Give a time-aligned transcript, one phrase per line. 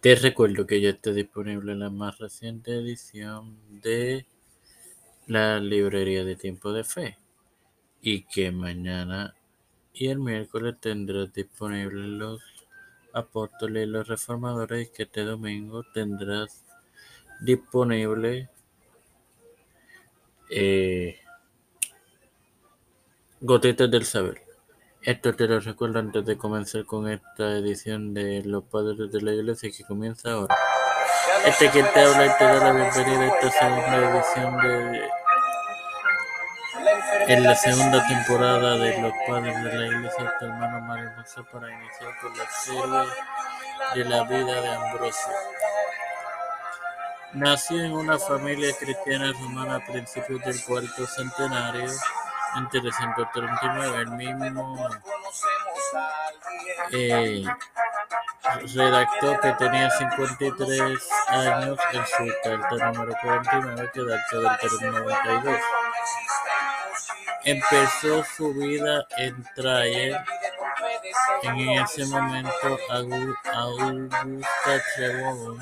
[0.00, 4.26] Te recuerdo que ya está disponible la más reciente edición de
[5.26, 7.18] la librería de Tiempo de Fe
[8.00, 9.34] y que mañana
[9.92, 12.40] y el miércoles tendrás disponibles los
[13.12, 16.64] apóstoles y los reformadores y que este domingo tendrás
[17.40, 18.48] disponible
[20.48, 21.18] eh,
[23.40, 24.47] gotitas del saber.
[25.08, 29.32] Esto te lo recuerdo antes de comenzar con esta edición de Los Padres de la
[29.32, 30.54] Iglesia que comienza ahora.
[31.46, 35.08] Este quien te habla y te da la bienvenida a esta segunda edición de
[37.26, 41.10] en la segunda temporada de Los Padres de la Iglesia, tu hermano Mario
[41.52, 45.32] para iniciar con la serie de la vida de Ambrosio.
[47.32, 51.90] Nació en una familia cristiana romana a principios del cuarto centenario
[52.56, 53.98] en 339.
[53.98, 54.88] El mismo
[56.92, 57.44] eh,
[58.74, 65.60] redactó que tenía 53 años en su carta número 49 que data del 92.
[67.44, 70.16] Empezó su vida en Traer,
[71.42, 75.58] en ese momento Augusta Trevoron,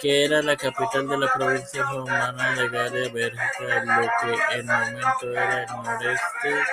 [0.00, 4.92] que era la capital de la provincia romana de Galia Bélgica, lo que en el
[4.92, 6.64] momento era el noreste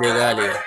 [0.00, 0.64] de Galia.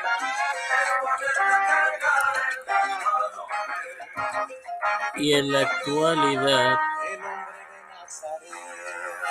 [5.17, 6.79] Y en la actualidad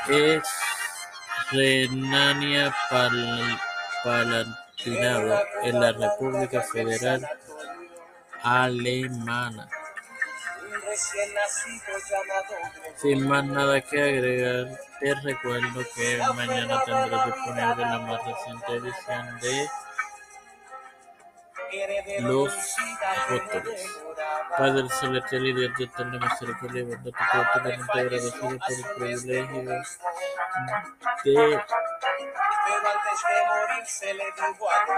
[0.08, 0.42] es
[4.78, 7.26] En la República Federal
[8.42, 9.68] Alemana.
[13.00, 19.40] Sin más nada que agregar, te recuerdo que mañana tendrás disponible la más reciente edición
[19.40, 19.68] de
[22.20, 22.52] Los
[23.26, 23.90] Apóstoles.
[24.56, 29.62] Padre celestial y Dios de eterna misericordia estoy totalmente agradecido por el privilegio
[31.24, 31.60] de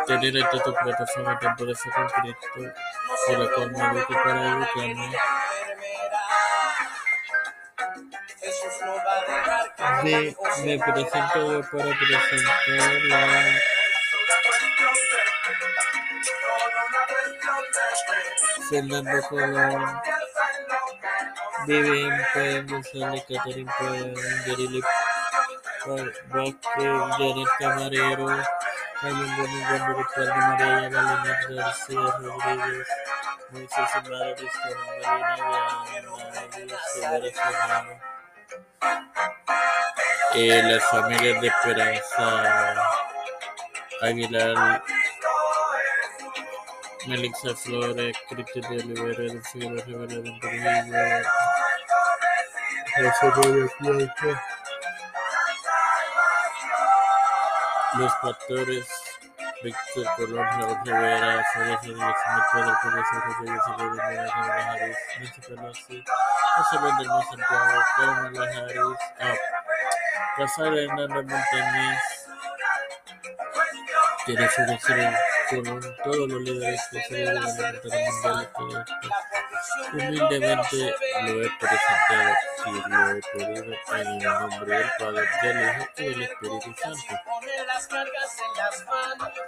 [0.07, 2.47] tener esta tu plataforma Tiempo de Fe con Cristo,
[3.27, 5.11] por la cual me educo para educarme.
[10.03, 13.21] Me, me presento yo para presentar la
[18.69, 20.01] Fernando Colón,
[23.29, 24.15] Catherine Payne,
[24.47, 24.83] Yarili
[25.87, 29.13] Vázquez, Janet Camarero, de
[30.35, 30.89] María,
[31.49, 32.89] García Rodríguez,
[33.51, 34.35] Moisés Serrano,
[40.35, 42.75] eh, las familias de Esperanza
[44.03, 44.83] Aguilar,
[47.07, 51.23] Melissa Flores, Cristian de Olivera, de Rivera
[52.97, 54.56] de José
[57.95, 58.87] Los Pastores,
[59.63, 63.63] Víctor Colón, Raúl Rivera, Fabio Rodríguez, Mercado Pérez Rodríguez,
[65.19, 66.05] Nancy Pelosi,
[66.57, 66.77] José
[67.31, 69.35] Santiago, Harris, ah,
[70.37, 70.91] González
[75.49, 78.85] Colón, todos los líderes que se de la mundial esto.
[79.93, 82.35] Humildemente lo he presentado
[82.67, 87.15] y lo he pedido en el nombre del Padre, del Hijo y del Espíritu Santo.